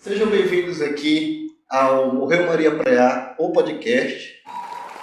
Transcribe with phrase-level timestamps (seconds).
[0.00, 4.32] Sejam bem-vindos aqui ao Morreu Maria Preá, o podcast.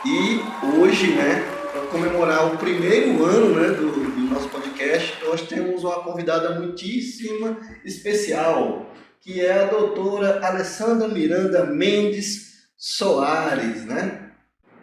[0.06, 5.84] E hoje, né, para comemorar o primeiro ano né, do, do nosso podcast, nós temos
[5.84, 8.90] uma convidada muitíssima especial,
[9.20, 14.32] que é a doutora Alessandra Miranda Mendes Soares, né?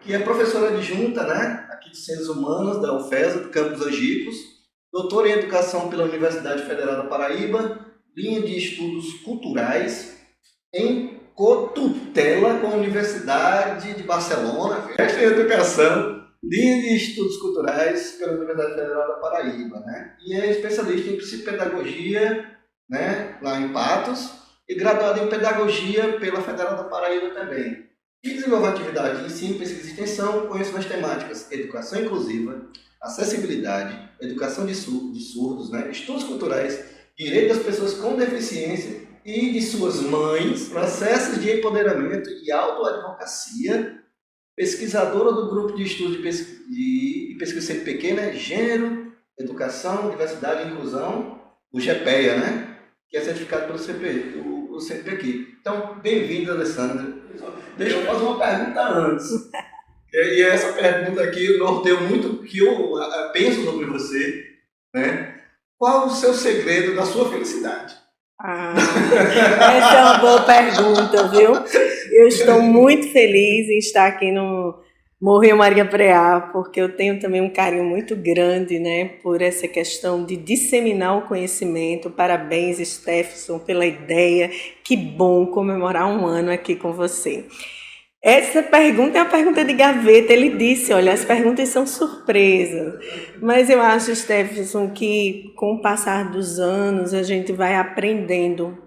[0.02, 1.66] Que é professora adjunta, né?
[1.70, 4.36] Aqui de Ciências Humanas da UFESA, do Campus Angicos,
[4.92, 10.16] doutora em Educação pela Universidade Federal da Paraíba, linha de estudos culturais
[10.74, 18.32] em cotutela com a Universidade de Barcelona, mestre em educação, linha de estudos culturais pela
[18.32, 20.16] Universidade Federal da Paraíba, né?
[20.27, 22.52] E é especialista em psicopedagogia,
[22.88, 24.30] né, lá em Patos,
[24.68, 27.87] e graduado em pedagogia pela Federal da Paraíba também.
[28.23, 32.66] E desenvolve atividade de ensino, pesquisa e extensão, conhece as temáticas educação inclusiva,
[33.01, 40.01] acessibilidade, educação de surdos, né, estudos culturais, direito das pessoas com deficiência e de suas
[40.01, 44.01] mães, processos de empoderamento e autoadvocacia,
[44.57, 48.32] pesquisadora do grupo de estudo de, pesquisa, de pesquisa CNPq?
[48.35, 51.41] Gênero, Educação, Diversidade e Inclusão,
[51.73, 52.79] o GPEA, né?
[53.09, 55.57] Que é certificado pelo CP, o, o CNPq.
[55.60, 57.23] Então, bem-vinda, Alessandra.
[57.76, 59.30] Deixa eu fazer uma pergunta antes.
[60.15, 62.93] E essa pergunta aqui norteio muito o que eu
[63.32, 64.44] penso sobre você,
[64.94, 65.31] né?
[65.83, 67.93] Qual o seu segredo da sua felicidade?
[68.41, 68.72] Ah,
[69.77, 71.55] essa é uma boa pergunta, viu?
[72.12, 74.78] Eu estou muito feliz em estar aqui no
[75.21, 80.25] Morreu Maria Preá, porque eu tenho também um carinho muito grande, né, por essa questão
[80.25, 82.09] de disseminar o conhecimento.
[82.10, 84.53] Parabéns, Stephenson, pela ideia.
[84.84, 87.44] Que bom comemorar um ano aqui com você.
[88.22, 90.32] Essa pergunta é uma pergunta de gaveta.
[90.32, 92.94] Ele disse: olha, as perguntas são surpresas.
[93.41, 98.78] Mas eu acho, Stephenson, que com o passar dos anos a gente vai aprendendo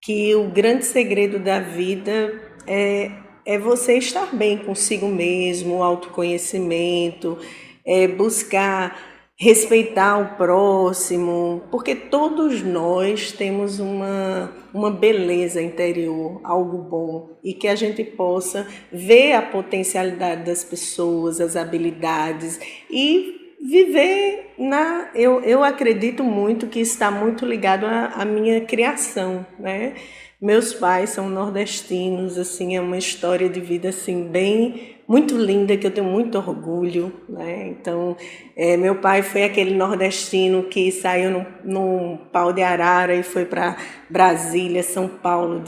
[0.00, 3.10] que o grande segredo da vida é,
[3.44, 7.38] é você estar bem consigo mesmo, o autoconhecimento,
[7.84, 17.38] é buscar respeitar o próximo, porque todos nós temos uma, uma beleza interior, algo bom,
[17.42, 25.10] e que a gente possa ver a potencialidade das pessoas, as habilidades e viver na.
[25.14, 29.94] Eu, eu acredito muito que está muito ligado à, minha criação, né?
[30.40, 35.86] Meus pais são nordestinos, assim, é uma história de vida assim bem muito linda, que
[35.86, 37.12] eu tenho muito orgulho.
[37.28, 37.68] Né?
[37.68, 38.16] Então,
[38.56, 43.44] é, meu pai foi aquele nordestino que saiu num, num pau de arara e foi
[43.44, 43.76] para
[44.08, 45.62] Brasília, São Paulo,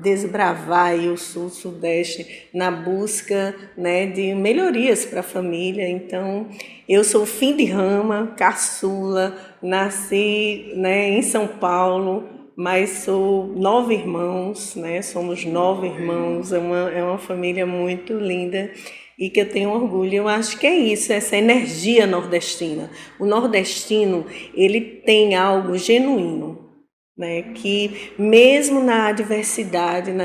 [0.00, 5.88] desbravar o sul, sudeste, na busca né, de melhorias para a família.
[5.88, 6.46] Então,
[6.88, 14.76] eu sou fim de rama, caçula, nasci né, em São Paulo, mas sou nove irmãos,
[14.76, 15.00] né?
[15.02, 18.70] Somos nove irmãos, é uma, é uma família muito linda
[19.18, 20.14] e que eu tenho orgulho.
[20.14, 22.90] Eu acho que é isso, essa energia nordestina.
[23.18, 26.70] O nordestino, ele tem algo genuíno,
[27.16, 27.42] né?
[27.54, 30.24] Que mesmo na adversidade, na,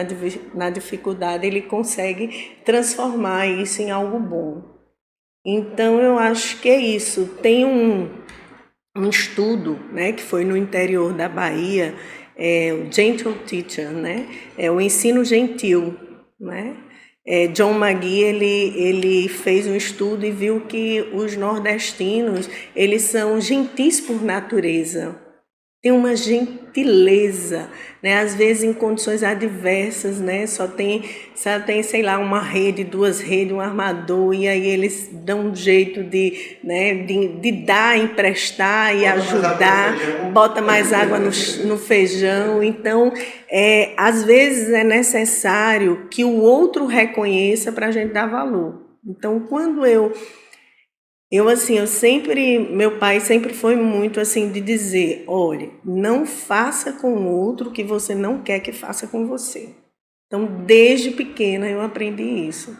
[0.53, 4.77] na dificuldade, ele consegue transformar isso em algo bom.
[5.45, 7.37] Então eu acho que é isso.
[7.41, 8.09] Tem um,
[8.97, 11.95] um estudo, né, que foi no interior da Bahia,
[12.37, 14.27] é, o Gentle Teacher, né?
[14.57, 15.95] É o ensino gentil,
[16.39, 16.75] né?
[17.25, 23.41] É, John McGee ele, ele fez um estudo e viu que os nordestinos eles são
[23.41, 25.19] gentis por natureza,
[25.81, 27.69] tem uma gentileza,
[28.01, 28.19] né?
[28.19, 30.47] Às vezes em condições adversas, né?
[30.47, 31.03] Só tem,
[31.35, 35.55] só tem, sei lá, uma rede, duas redes, um armador e aí eles dão um
[35.55, 36.95] jeito de, né?
[36.95, 41.29] De, de dar, emprestar e bota ajudar, mais bota mais água no,
[41.65, 42.63] no feijão.
[42.63, 43.13] Então,
[43.49, 48.81] é, às vezes é necessário que o outro reconheça para a gente dar valor.
[49.05, 50.11] Então, quando eu
[51.31, 56.93] eu assim, eu sempre, meu pai sempre foi muito assim de dizer, olhe, não faça
[56.93, 59.75] com outro o que você não quer que faça com você.
[60.27, 62.77] Então, desde pequena eu aprendi isso.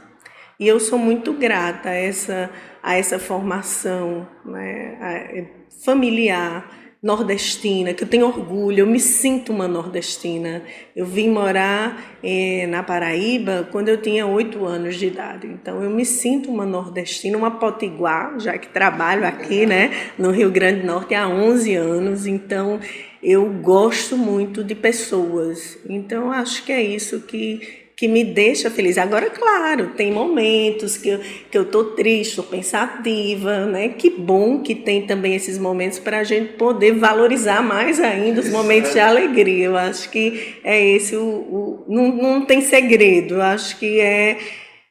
[0.60, 2.50] E eu sou muito grata a essa
[2.82, 5.46] a essa formação, né,
[5.84, 10.64] familiar nordestina, que eu tenho orgulho, eu me sinto uma nordestina.
[10.96, 15.90] Eu vim morar eh, na Paraíba quando eu tinha oito anos de idade, então eu
[15.90, 20.88] me sinto uma nordestina, uma potiguar, já que trabalho aqui né, no Rio Grande do
[20.88, 22.80] Norte há 11 anos, então
[23.22, 25.78] eu gosto muito de pessoas.
[25.88, 28.96] Então acho que é isso que que me deixa feliz.
[28.96, 33.90] Agora, claro, tem momentos que eu, que eu tô triste, tô pensativa, né?
[33.90, 38.50] Que bom que tem também esses momentos para a gente poder valorizar mais ainda os
[38.50, 39.66] momentos de alegria.
[39.66, 43.34] Eu acho que é esse o, o não, não tem segredo.
[43.34, 44.38] Eu acho que é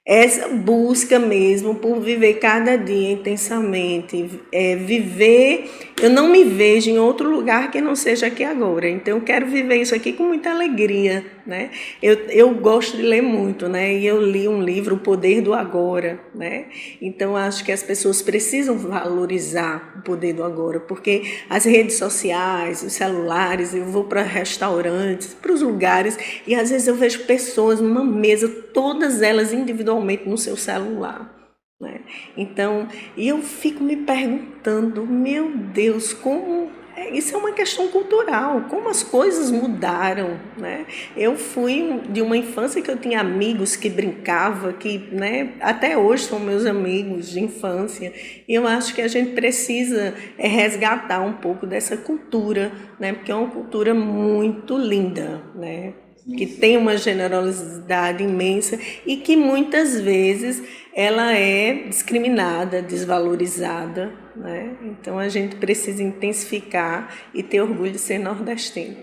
[0.06, 5.68] essa busca mesmo por viver cada dia intensamente, é, viver.
[6.00, 8.88] Eu não me vejo em outro lugar que não seja aqui agora.
[8.88, 11.70] Então eu quero viver isso aqui com muita alegria, né?
[12.00, 13.94] Eu, eu gosto de ler muito, né?
[13.94, 16.66] E eu li um livro, O Poder do Agora, né?
[17.02, 22.82] Então acho que as pessoas precisam valorizar o poder do agora, porque as redes sociais,
[22.82, 26.16] os celulares, eu vou para restaurantes, para os lugares
[26.46, 31.34] e às vezes eu vejo pessoas numa mesa, todas elas individualmente atualmente no seu celular.
[31.80, 32.00] Né?
[32.36, 38.88] Então, eu fico me perguntando, meu Deus, como é, isso é uma questão cultural, como
[38.88, 40.86] as coisas mudaram, né?
[41.14, 46.24] Eu fui de uma infância que eu tinha amigos que brincava, que, né, até hoje
[46.24, 48.10] são meus amigos de infância,
[48.48, 53.12] e eu acho que a gente precisa é, resgatar um pouco dessa cultura, né?
[53.12, 56.05] Porque é uma cultura muito linda, né?
[56.34, 60.62] Que tem uma generosidade imensa e que muitas vezes
[60.94, 64.12] ela é discriminada, desvalorizada.
[64.34, 64.76] Né?
[64.82, 68.96] Então a gente precisa intensificar e ter orgulho de ser nordestino.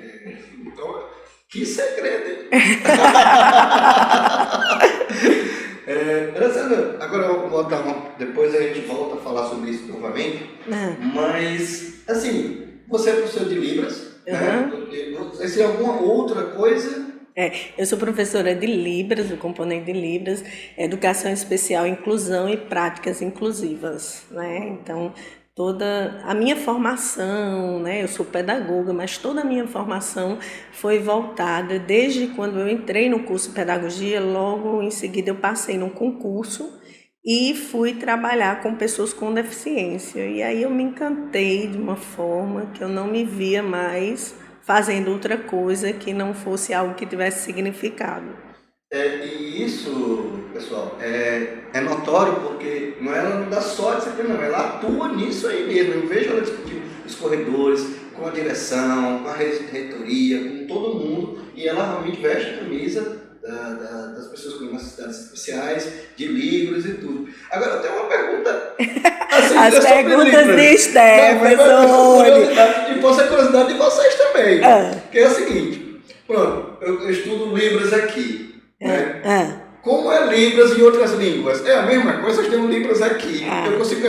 [0.65, 1.03] Então,
[1.49, 2.49] que segredo, hein?
[5.87, 6.33] é,
[6.99, 10.95] agora eu vou botar depois a gente volta a falar sobre isso novamente, ah.
[11.13, 14.33] mas assim, você é professor de Libras, uhum.
[14.33, 14.71] né?
[15.53, 20.43] Tem alguma outra coisa é, eu sou professora de Libras, do componente de Libras,
[20.77, 24.25] Educação Especial, Inclusão e Práticas Inclusivas.
[24.29, 24.67] Né?
[24.69, 25.13] Então,
[25.55, 28.03] toda a minha formação, né?
[28.03, 30.37] eu sou pedagoga, mas toda a minha formação
[30.71, 35.77] foi voltada desde quando eu entrei no curso de pedagogia, logo em seguida eu passei
[35.77, 36.79] num concurso
[37.25, 40.25] e fui trabalhar com pessoas com deficiência.
[40.25, 45.11] E aí eu me encantei de uma forma que eu não me via mais fazendo
[45.11, 48.35] outra coisa que não fosse algo que tivesse significado.
[48.91, 54.41] É, e isso, pessoal, é, é notório porque não, ela não dá sorte aqui não,
[54.41, 55.93] ela atua nisso aí mesmo.
[55.93, 61.43] Eu vejo ela discutindo os corredores, com a direção, com a reitoria, com todo mundo,
[61.55, 66.85] e ela realmente veste a camisa da, da, das pessoas com necessidades especiais, de livros
[66.85, 67.27] e tudo.
[67.51, 68.75] Agora, eu tenho uma pergunta.
[69.33, 71.57] Assim, As perguntas de Stefan,
[73.03, 74.63] E posso a curiosidade de vocês também.
[74.63, 74.95] Ah.
[75.11, 78.63] Que é o seguinte: pronto, eu, estudo Libras aqui.
[78.79, 79.21] Né?
[79.25, 79.72] Ah.
[79.83, 81.65] Como é Libras em outras línguas?
[81.65, 83.45] É a mesma coisa, eu tenho Libras aqui.
[83.45, 83.67] Ah.
[83.67, 84.07] Eu consigo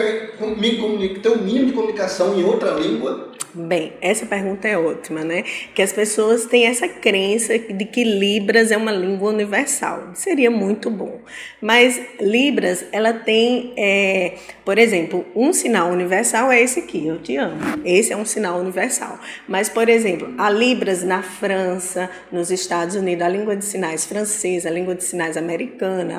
[0.56, 5.22] me comunicar, ter um mínimo de comunicação em outra língua Bem, essa pergunta é ótima,
[5.22, 5.44] né?
[5.72, 10.10] Que as pessoas têm essa crença de que Libras é uma língua universal.
[10.14, 11.20] Seria muito bom.
[11.60, 17.36] Mas Libras, ela tem, é, por exemplo, um sinal universal é esse aqui, eu te
[17.36, 17.60] amo.
[17.84, 19.20] Esse é um sinal universal.
[19.46, 24.68] Mas, por exemplo, a Libras na França, nos Estados Unidos, a língua de sinais francesa,
[24.68, 25.63] a língua de sinais americana,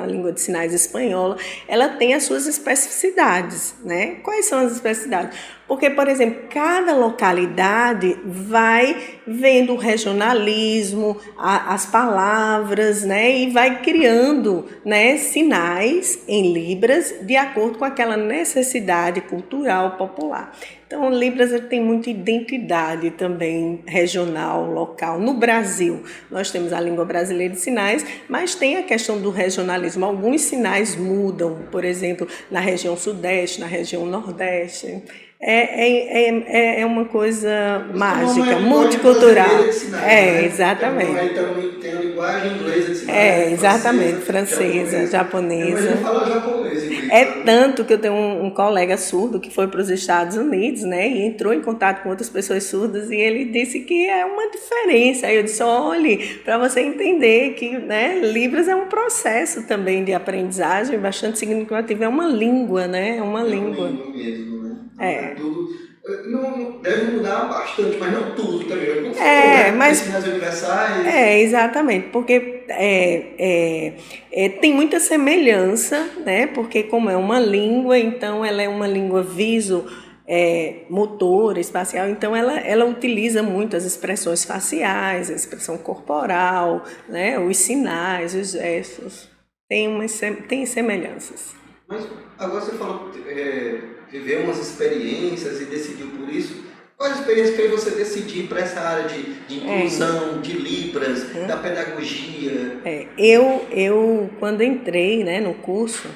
[0.02, 1.36] a língua de sinais espanhola,
[1.68, 4.16] ela tem as suas especificidades, né?
[4.22, 5.36] Quais são as especificidades?
[5.66, 13.82] Porque, por exemplo, cada localidade vai vendo o regionalismo, a, as palavras, né, e vai
[13.82, 20.52] criando né, sinais em Libras de acordo com aquela necessidade cultural popular.
[20.86, 25.18] Então, Libras tem muita identidade também regional, local.
[25.18, 30.04] No Brasil, nós temos a língua brasileira de sinais, mas tem a questão do regionalismo.
[30.04, 35.02] Alguns sinais mudam, por exemplo, na região sudeste, na região nordeste.
[35.38, 39.64] É, é, é, é uma coisa mágica, é multicultural.
[40.02, 40.44] é, né?
[40.46, 41.32] exatamente.
[41.32, 43.18] Então, tem a linguagem inglesa de sinais.
[43.18, 45.82] É, exatamente, francesa, japonesa.
[45.82, 45.96] japonesa.
[45.98, 49.88] Fala japonês, é tanto que eu tenho um, um, colega surdo que foi para os
[49.88, 54.06] Estados Unidos, né, e entrou em contato com outras pessoas surdas e ele disse que
[54.06, 55.28] é uma diferença.
[55.28, 60.12] Aí eu disse, olhe, para você entender que, né, Libras é um processo também de
[60.12, 63.88] aprendizagem bastante significativo, é uma língua, né, é uma é língua.
[63.88, 64.76] Uma língua mesmo, né?
[64.98, 65.34] É.
[65.34, 65.85] Tudo,
[66.26, 69.02] não, deve mudar bastante, mas não tudo também.
[69.02, 69.72] Não é, né?
[69.72, 70.06] mas.
[70.24, 71.06] universais.
[71.06, 73.92] É, exatamente, porque é, é,
[74.32, 76.46] é, tem muita semelhança, né?
[76.46, 79.84] Porque como é uma língua, então ela é uma língua viso.
[80.28, 87.38] É, motor, espacial, então ela, ela utiliza muito as expressões faciais, a expressão corporal, né,
[87.38, 89.30] os sinais, os gestos,
[89.68, 91.54] tem, umas, tem semelhanças.
[91.88, 92.06] Mas
[92.38, 96.64] agora você falou é, viveu umas experiências e decidiu por isso.
[96.96, 100.38] Qual a experiência que fez você decidir para essa área de, de inclusão, é.
[100.38, 101.46] de Libras, é.
[101.46, 102.80] da pedagogia?
[102.84, 103.06] É.
[103.18, 106.08] Eu, eu, quando entrei né, no curso,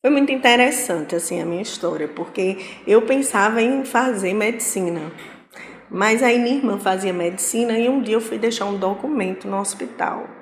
[0.00, 5.12] foi muito interessante assim, a minha história, porque eu pensava em fazer medicina.
[5.90, 9.58] Mas aí minha irmã fazia medicina e um dia eu fui deixar um documento no
[9.60, 10.35] hospital.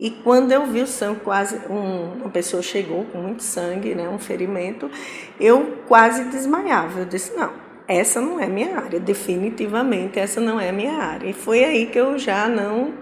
[0.00, 4.08] E quando eu vi o sangue, quase um, uma pessoa chegou com muito sangue, né,
[4.08, 4.90] um ferimento,
[5.38, 7.00] eu quase desmaiava.
[7.00, 7.52] Eu disse: não,
[7.86, 11.28] essa não é minha área, definitivamente essa não é minha área.
[11.28, 12.94] E foi aí que eu já não.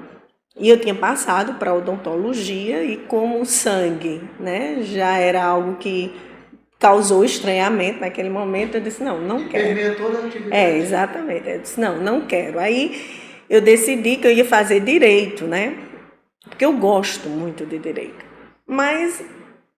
[0.59, 6.13] E eu tinha passado para odontologia e como o sangue, né, já era algo que
[6.81, 9.97] causou estranhamento naquele momento, eu disse: não, não quero.
[9.97, 10.57] toda a atividade.
[10.57, 11.49] É, exatamente.
[11.49, 12.59] Eu disse: não, não quero.
[12.59, 13.01] Aí
[13.49, 15.88] eu decidi que eu ia fazer direito, né?
[16.45, 18.25] Porque eu gosto muito de direito.
[18.67, 19.23] Mas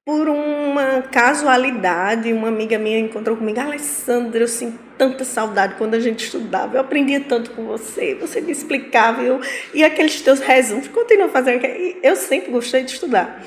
[0.05, 6.01] por uma casualidade, uma amiga minha encontrou comigo, Alessandra, eu sinto tanta saudade quando a
[6.01, 9.41] gente estudava, eu aprendia tanto com você, você me explicava, eu,
[9.73, 11.65] e aqueles teus resumos, continua fazendo,
[12.03, 13.43] eu sempre gostei de estudar.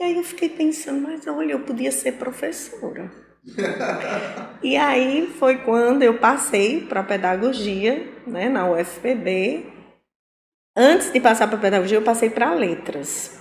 [0.00, 3.10] E aí eu fiquei pensando, mas olha, eu podia ser professora.
[4.62, 9.66] e aí foi quando eu passei para pedagogia, né, na UFPB,
[10.76, 13.32] Antes de passar para pedagogia, eu passei para letras.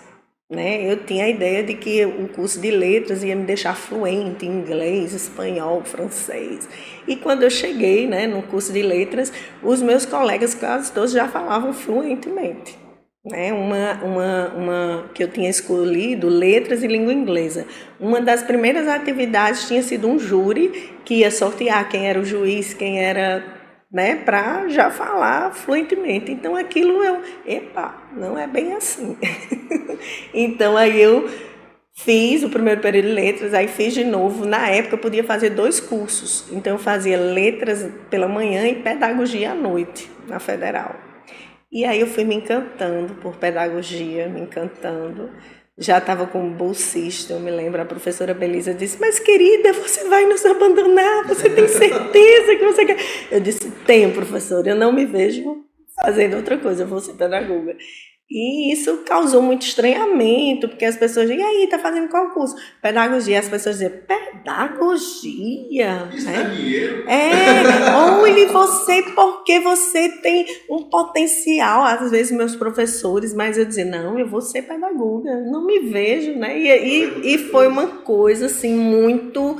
[0.50, 0.90] Né?
[0.90, 4.50] Eu tinha a ideia de que o curso de letras ia me deixar fluente em
[4.50, 6.70] inglês, espanhol, francês.
[7.06, 11.28] E quando eu cheguei né, no curso de letras, os meus colegas quase todos já
[11.28, 12.78] falavam fluentemente.
[13.26, 13.52] Né?
[13.52, 17.66] Uma, uma, uma que eu tinha escolhido, letras e língua inglesa.
[18.00, 22.74] Uma das primeiras atividades tinha sido um júri que ia sortear quem era o juiz,
[22.74, 23.55] quem era
[23.96, 26.30] né, para já falar fluentemente.
[26.30, 29.18] Então aquilo eu, epa, não é bem assim.
[30.34, 31.30] então aí eu
[31.94, 34.46] fiz o primeiro período de letras, aí fiz de novo.
[34.46, 36.46] Na época eu podia fazer dois cursos.
[36.52, 40.94] Então eu fazia letras pela manhã e pedagogia à noite na federal.
[41.72, 45.32] E aí eu fui me encantando por pedagogia, me encantando
[45.78, 50.26] já estava como bolsista, eu me lembro, a professora Belisa disse, mas querida, você vai
[50.26, 52.98] nos abandonar, você tem certeza que você quer?
[53.30, 55.64] Eu disse, tenho, professora, eu não me vejo
[56.02, 57.76] fazendo outra coisa, eu vou ser pedagoga.
[58.30, 62.56] E isso causou muito estranhamento, porque as pessoas diziam, e aí, tá fazendo qual curso?
[62.82, 63.40] Pedagogia.
[63.40, 66.10] As pessoas diziam, pedagogia?
[66.12, 67.04] Isso né?
[67.08, 71.84] É, olhe você, porque você tem um potencial.
[71.84, 76.34] Às vezes, meus professores, mas eu dizia, não, eu vou ser pedagoga, não me vejo,
[76.34, 76.60] né?
[76.60, 79.58] E, e, e foi uma coisa, assim, muito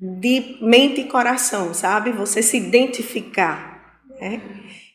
[0.00, 2.10] de mente e coração, sabe?
[2.10, 4.42] Você se identificar, né?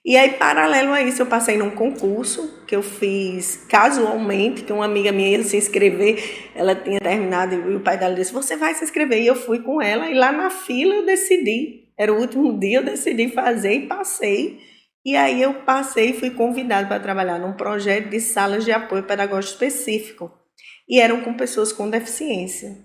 [0.05, 4.83] E aí, paralelo a isso, eu passei num concurso que eu fiz casualmente, que uma
[4.83, 8.75] amiga minha ia se inscrever, ela tinha terminado e o pai dela disse: Você vai
[8.75, 9.21] se inscrever?
[9.21, 11.83] E eu fui com ela, e lá na fila eu decidi.
[11.97, 14.59] Era o último dia, eu decidi fazer e passei.
[15.05, 19.03] E aí eu passei e fui convidada para trabalhar num projeto de salas de apoio
[19.03, 20.31] pedagógico específico.
[20.87, 22.77] E eram com pessoas com deficiência.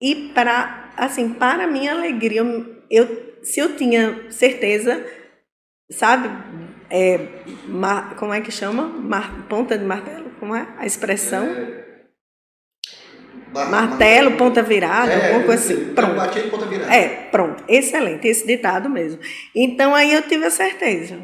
[0.00, 2.42] E para, assim, para minha alegria,
[2.88, 5.04] eu, se eu tinha certeza
[5.90, 6.28] sabe?
[6.90, 7.18] É,
[8.18, 8.86] como é que chama?
[8.86, 11.44] Mar, ponta de martelo, como é a expressão?
[11.44, 11.88] É,
[13.52, 15.94] martelo, ponta virada, é, alguma coisa assim.
[15.94, 16.14] Pronto.
[16.14, 16.94] Batido, ponta virada.
[16.94, 17.64] É, pronto.
[17.68, 19.20] Excelente, esse ditado mesmo.
[19.54, 21.18] Então aí eu tive a certeza.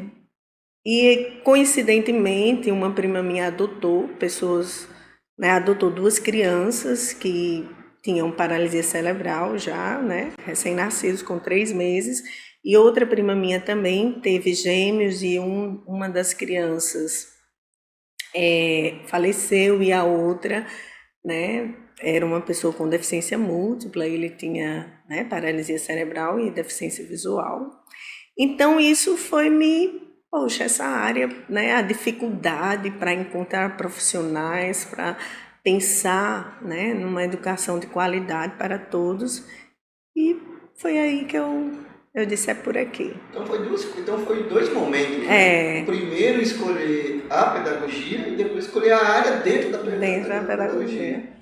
[0.85, 4.87] E coincidentemente, uma prima minha adotou pessoas,
[5.37, 7.67] né, adotou duas crianças que
[8.03, 12.21] tinham paralisia cerebral já, né, recém-nascidos com três meses,
[12.65, 17.27] e outra prima minha também teve gêmeos e um, uma das crianças
[18.35, 20.65] é, faleceu e a outra,
[21.23, 27.69] né, era uma pessoa com deficiência múltipla, ele tinha né, paralisia cerebral e deficiência visual.
[28.35, 35.15] Então isso foi me, poxa, essa área, né, a dificuldade para encontrar profissionais, para
[35.63, 39.45] pensar, né, numa educação de qualidade para todos.
[40.15, 40.35] E
[40.75, 43.13] foi aí que eu eu disse, é por aqui.
[43.29, 45.27] Então foi, duas, então foi dois momentos.
[45.27, 45.81] Né?
[45.81, 45.83] É.
[45.83, 49.99] Primeiro escolher a pedagogia e depois escolher a área dentro da pedagogia.
[49.99, 51.35] Dentro da pedagogia.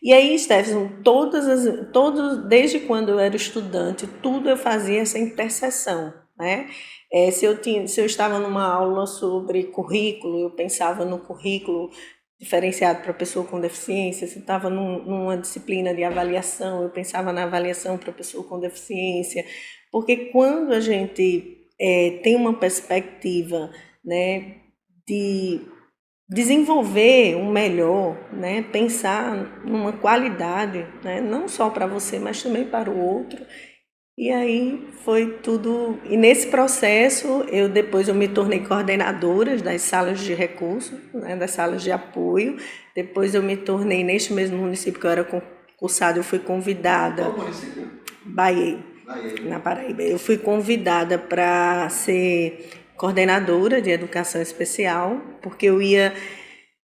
[0.00, 5.18] E aí, Stefan, todas as, todos, desde quando eu era estudante, tudo eu fazia essa
[5.18, 6.70] interseção, né?
[7.12, 11.90] É, se, eu tinha, se eu estava numa aula sobre currículo, eu pensava no currículo
[12.38, 17.42] diferenciado para pessoa com deficiência, se estava num, numa disciplina de avaliação, eu pensava na
[17.42, 19.44] avaliação para pessoa com deficiência,
[19.90, 23.70] porque quando a gente é, tem uma perspectiva
[24.04, 24.56] né,
[25.06, 25.60] de
[26.28, 32.90] desenvolver um melhor, né, pensar numa qualidade, né, não só para você, mas também para
[32.90, 33.44] o outro,
[34.18, 35.98] E aí foi tudo.
[36.04, 41.52] E nesse processo, eu depois eu me tornei coordenadora das salas de recursos, né, das
[41.52, 42.58] salas de apoio.
[42.94, 47.24] Depois eu me tornei, neste mesmo município que eu era concursada, eu fui convidada.
[47.24, 47.90] Qual município?
[48.26, 48.78] Bahia,
[49.42, 50.02] na Paraíba.
[50.02, 56.12] Eu fui convidada para ser coordenadora de educação especial, porque eu ia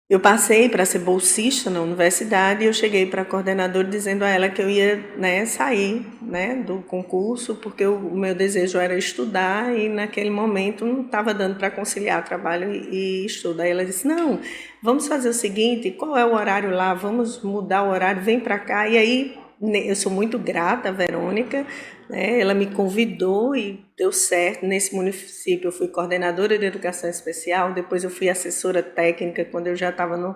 [0.10, 4.30] eu passei para ser bolsista na universidade e eu cheguei para a coordenadora dizendo a
[4.30, 9.78] ela que eu ia né, sair né, do concurso, porque o, meu desejo era estudar
[9.78, 13.62] e naquele momento não estava dando para conciliar trabalho e, e estudo.
[13.62, 14.40] Aí ela disse: Não,
[14.82, 16.94] vamos fazer o seguinte: qual é o horário lá?
[16.94, 18.88] Vamos mudar o horário, vem para cá.
[18.88, 21.66] E aí eu sou muito grata, Verônica,
[22.10, 22.40] né?
[22.40, 24.66] ela me convidou e deu certo.
[24.66, 29.76] Nesse município eu fui coordenadora de educação especial, depois eu fui assessora técnica quando eu
[29.76, 30.36] já estava no,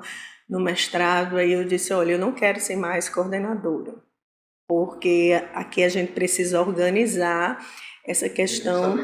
[0.50, 1.38] no mestrado.
[1.38, 3.94] Aí eu disse, olha, eu não quero ser mais coordenadora,
[4.68, 7.60] porque aqui a gente precisa organizar
[8.06, 8.98] essa questão.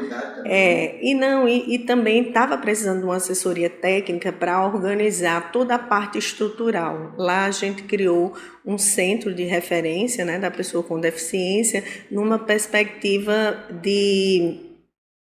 [0.44, 5.74] É, e não, e, e também estava precisando de uma assessoria técnica para organizar toda
[5.74, 7.14] a parte estrutural.
[7.16, 13.66] Lá a gente criou um centro de referência né, da pessoa com deficiência numa perspectiva
[13.82, 14.67] de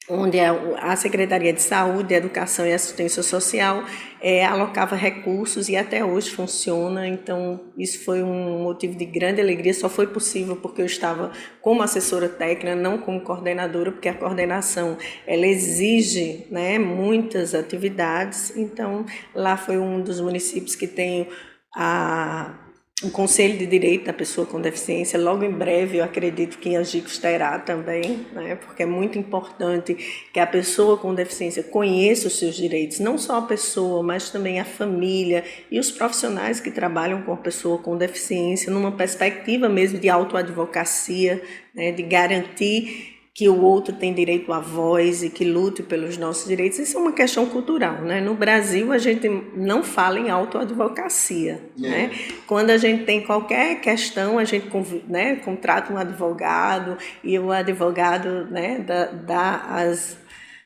[0.10, 3.84] onde a Secretaria de Saúde, Educação e Assistência Social
[4.20, 7.08] é, alocava recursos e até hoje funciona.
[7.08, 9.74] Então, isso foi um motivo de grande alegria.
[9.74, 11.32] Só foi possível porque eu estava
[11.62, 18.56] como assessora técnica, não como coordenadora, porque a coordenação ela exige né, muitas atividades.
[18.58, 19.06] Então,
[19.36, 21.30] lá foi um dos municípios que tem
[21.76, 22.71] a
[23.04, 25.20] o Conselho de Direito da Pessoa com Deficiência.
[25.20, 28.56] Logo em breve, eu acredito que em Angicos terá também, né?
[28.56, 29.96] porque é muito importante
[30.32, 34.60] que a pessoa com deficiência conheça os seus direitos, não só a pessoa, mas também
[34.60, 39.98] a família e os profissionais que trabalham com a pessoa com deficiência, numa perspectiva mesmo
[39.98, 41.42] de autoadvocacia,
[41.74, 41.92] né?
[41.92, 46.80] de garantir que o outro tem direito à voz e que lute pelos nossos direitos,
[46.80, 48.20] isso é uma questão cultural, né?
[48.20, 51.82] No Brasil a gente não fala em autoadvocacia, é.
[51.82, 52.12] né?
[52.46, 54.68] Quando a gente tem qualquer questão, a gente
[55.08, 60.18] né, contrata um advogado e o advogado né, dá, dá as,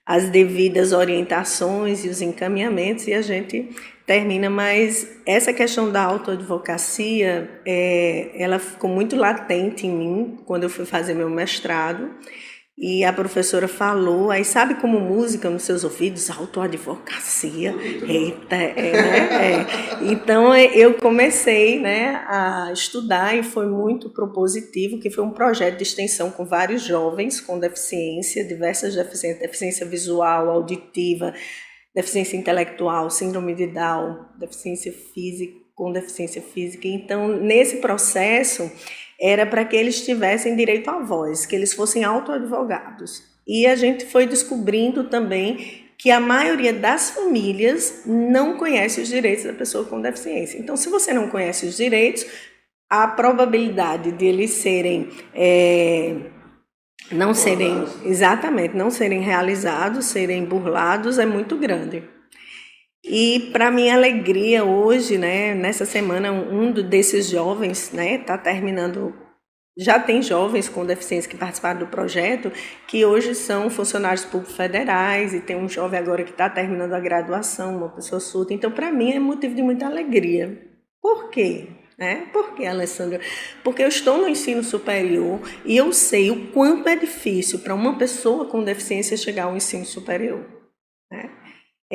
[0.03, 3.69] as devidas orientações e os encaminhamentos e a gente
[4.07, 10.69] termina, mas essa questão da autoadvocacia, é, ela ficou muito latente em mim quando eu
[10.69, 12.11] fui fazer meu mestrado,
[12.77, 17.73] e a professora falou, aí sabe como música nos seus ouvidos, autoadvocacia,
[18.05, 19.53] eita, é, né?
[19.53, 20.11] é.
[20.11, 25.83] Então eu comecei né, a estudar e foi muito propositivo, que foi um projeto de
[25.83, 31.33] extensão com vários jovens com deficiência, diversas deficiências, deficiência visual, auditiva,
[31.95, 36.87] deficiência intelectual, síndrome de Down, deficiência física, com deficiência física.
[36.87, 38.71] Então, nesse processo,
[39.19, 43.23] era para que eles tivessem direito à voz, que eles fossem autoadvogados.
[43.45, 49.45] E a gente foi descobrindo também que a maioria das famílias não conhece os direitos
[49.45, 50.57] da pessoa com deficiência.
[50.57, 52.25] Então, se você não conhece os direitos,
[52.89, 56.15] a probabilidade de eles serem é,
[57.11, 62.03] não serem exatamente não serem realizados, serem burlados é muito grande.
[63.07, 69.13] E para minha alegria hoje, né, nessa semana, um desses jovens, né, está terminando.
[69.77, 72.51] Já tem jovens com deficiência que participaram do projeto,
[72.87, 76.99] que hoje são funcionários públicos federais, e tem um jovem agora que está terminando a
[76.99, 78.53] graduação, uma pessoa surda.
[78.53, 80.57] Então, para mim, é motivo de muita alegria.
[80.99, 81.67] Por quê?
[81.99, 82.27] Né?
[82.33, 83.21] Por que, Alessandra?
[83.63, 87.97] Porque eu estou no ensino superior e eu sei o quanto é difícil para uma
[87.97, 90.43] pessoa com deficiência chegar ao ensino superior.
[91.11, 91.29] Né?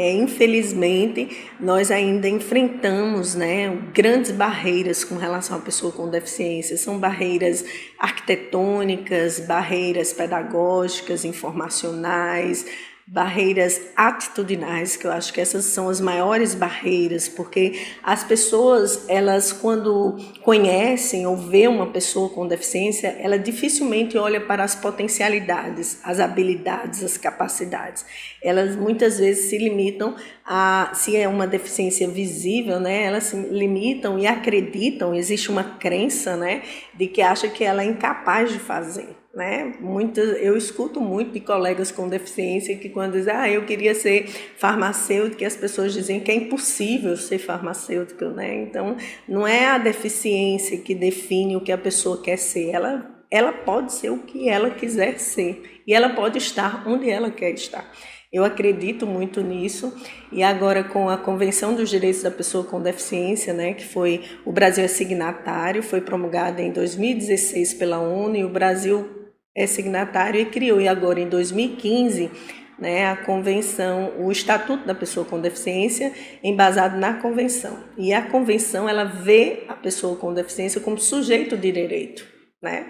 [0.02, 1.28] É, infelizmente,
[1.60, 6.78] nós ainda enfrentamos né, grandes barreiras com relação à pessoa com deficiência.
[6.78, 7.62] São barreiras
[7.98, 12.64] arquitetônicas, barreiras pedagógicas, informacionais,
[13.12, 19.50] barreiras atitudinais, que eu acho que essas são as maiores barreiras, porque as pessoas, elas
[19.52, 26.20] quando conhecem ou vê uma pessoa com deficiência, ela dificilmente olha para as potencialidades, as
[26.20, 28.06] habilidades, as capacidades.
[28.40, 30.14] Elas muitas vezes se limitam
[30.46, 36.36] a, se é uma deficiência visível, né, elas se limitam e acreditam, existe uma crença,
[36.36, 36.62] né,
[36.94, 39.74] de que acha que ela é incapaz de fazer né?
[39.80, 44.26] Muitas, eu escuto muito de colegas com deficiência que quando dizem, ah, eu queria ser
[44.56, 48.62] farmacêutico, as pessoas dizem que é impossível ser farmacêutico, né?
[48.62, 48.96] Então,
[49.28, 53.92] não é a deficiência que define o que a pessoa quer ser, ela, ela pode
[53.92, 57.88] ser o que ela quiser ser e ela pode estar onde ela quer estar.
[58.32, 59.92] Eu acredito muito nisso
[60.30, 64.52] e agora com a Convenção dos Direitos da Pessoa com Deficiência, né, que foi o
[64.52, 69.19] Brasil é signatário, foi promulgada em 2016 pela ONU e o Brasil
[69.60, 72.30] é signatário e criou, e agora em 2015,
[72.78, 77.78] né, a convenção, o Estatuto da Pessoa com Deficiência, embasado na convenção.
[77.98, 82.26] E a convenção, ela vê a pessoa com deficiência como sujeito de direito,
[82.62, 82.86] né?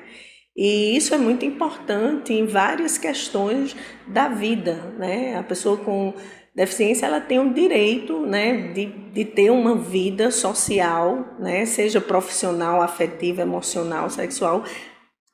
[0.57, 3.75] E isso é muito importante em várias questões
[4.07, 5.37] da vida, né?
[5.37, 6.13] A pessoa com
[6.55, 12.83] deficiência ela tem o direito né, de, de ter uma vida social, né, seja profissional,
[12.83, 14.65] afetiva, emocional, sexual,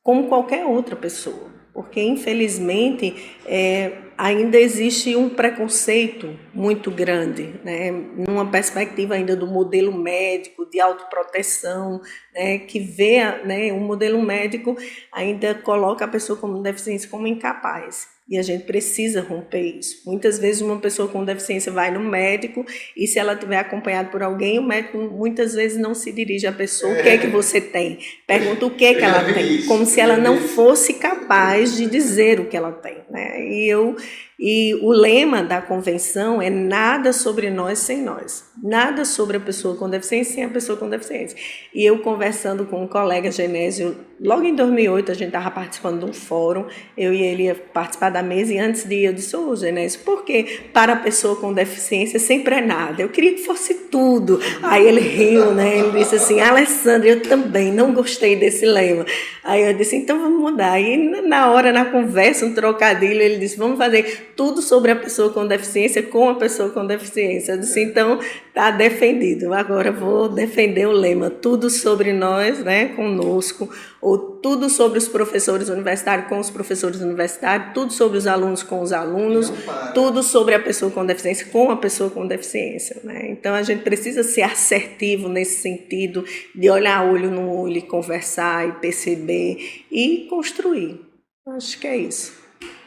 [0.06, 1.50] como qualquer outra pessoa.
[1.74, 9.92] Porque, infelizmente, é, ainda existe um preconceito muito grande, né, numa perspectiva ainda do modelo
[9.92, 12.00] médico, de autoproteção,
[12.32, 14.76] né, que vê né, o modelo médico
[15.10, 18.15] ainda coloca a pessoa com deficiência como incapaz.
[18.28, 20.02] E a gente precisa romper isso.
[20.04, 24.20] Muitas vezes uma pessoa com deficiência vai no médico e se ela tiver acompanhado por
[24.20, 27.60] alguém, o médico muitas vezes não se dirige à pessoa, o que é que você
[27.60, 27.98] tem?
[28.26, 32.40] Pergunta o que é que ela tem, como se ela não fosse capaz de dizer
[32.40, 33.40] o que ela tem, né?
[33.48, 33.94] E eu
[34.38, 38.44] e o lema da convenção é nada sobre nós sem nós.
[38.62, 41.38] Nada sobre a pessoa com deficiência sem a pessoa com deficiência.
[41.75, 46.11] E eu conversando com um colega Genésio, logo em 2008 a gente estava participando de
[46.11, 46.66] um fórum,
[46.99, 49.57] eu e ele ia participar da mesa e antes de ir eu disse, ô oh,
[49.57, 53.01] Genésio, por que para a pessoa com deficiência sempre é nada?
[53.01, 54.38] Eu queria que fosse tudo.
[54.62, 55.79] Aí ele riu, né?
[55.79, 59.07] Ele disse assim, Alessandra, eu também não gostei desse lema.
[59.42, 60.79] Aí eu disse, então vamos mudar.
[60.79, 65.33] E na hora, na conversa, um trocadilho, ele disse, vamos fazer tudo sobre a pessoa
[65.33, 67.53] com deficiência com a pessoa com deficiência.
[67.53, 69.53] Eu disse, então está defendido.
[69.55, 73.68] Agora vou defender o lema tudo sobre nós, né, conosco,
[74.01, 78.83] ou tudo sobre os professores universitários com os professores universitários, tudo sobre os alunos com
[78.83, 79.51] os alunos,
[79.94, 83.01] tudo sobre a pessoa com deficiência com a pessoa com deficiência.
[83.03, 83.31] Né?
[83.31, 88.68] Então a gente precisa ser assertivo nesse sentido de olhar olho no olho, e conversar
[88.68, 91.01] e perceber e construir.
[91.46, 92.45] Acho que é isso.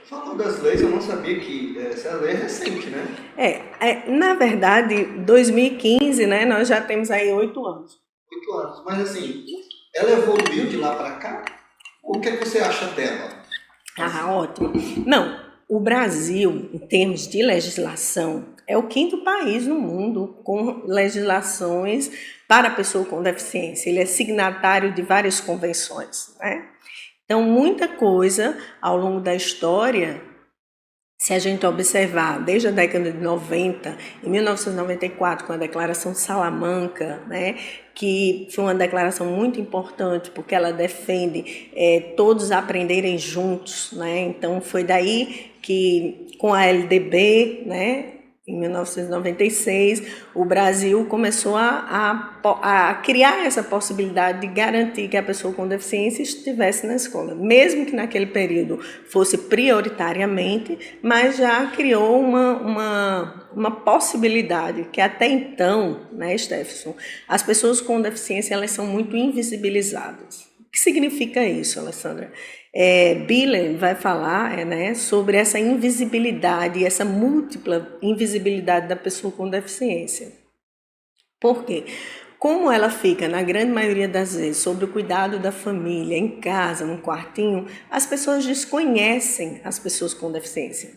[0.09, 3.05] Falando das leis, eu não sabia que essa lei é recente, né?
[3.37, 7.99] É, é na verdade, 2015, né, nós já temos aí oito anos.
[8.33, 9.45] Oito anos, mas assim,
[9.93, 11.45] ela evoluiu de lá para cá?
[12.03, 13.43] O que, é que você acha dela?
[13.99, 14.73] Ah, ótimo.
[15.05, 22.09] Não, o Brasil, em termos de legislação, é o quinto país no mundo com legislações
[22.47, 23.91] para a pessoa com deficiência.
[23.91, 26.67] Ele é signatário de várias convenções, né?
[27.29, 30.19] Então, muita coisa ao longo da história,
[31.21, 36.17] se a gente observar desde a década de 90, em 1994, com a Declaração de
[36.17, 37.55] Salamanca, né,
[37.93, 43.91] que foi uma declaração muito importante, porque ela defende é, todos aprenderem juntos.
[43.91, 44.21] Né?
[44.21, 48.13] Então, foi daí que, com a LDB, né,
[48.49, 55.21] em 1996, o Brasil começou a, a, a, criar essa possibilidade de garantir que a
[55.21, 62.19] pessoa com deficiência estivesse na escola, mesmo que naquele período fosse prioritariamente, mas já criou
[62.19, 66.95] uma, uma, uma possibilidade que até então, né, Stephenson,
[67.27, 70.48] as pessoas com deficiência elas são muito invisibilizadas.
[70.71, 72.31] Que significa isso, Alessandra?
[72.73, 79.49] É, Biller vai falar é, né, sobre essa invisibilidade, essa múltipla invisibilidade da pessoa com
[79.49, 80.31] deficiência.
[81.39, 81.85] Por quê?
[82.37, 86.85] Como ela fica, na grande maioria das vezes, sobre o cuidado da família, em casa,
[86.85, 90.91] num quartinho, as pessoas desconhecem as pessoas com deficiência.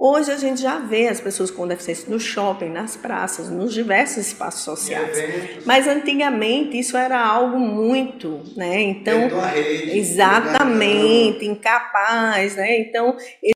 [0.00, 4.18] Hoje a gente já vê as pessoas com deficiência no shopping, nas praças, nos diversos
[4.18, 5.18] espaços sociais.
[5.66, 8.80] Mas antigamente isso era algo muito, né?
[8.80, 12.78] Então, rede, exatamente, incapaz, né?
[12.78, 13.16] Então,